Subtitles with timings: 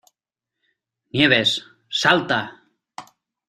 [1.13, 2.41] Nieves, ¡salta!